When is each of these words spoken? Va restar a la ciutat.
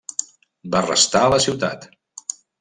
Va 0.75 0.81
restar 0.85 1.21
a 1.27 1.31
la 1.35 1.39
ciutat. 1.45 1.87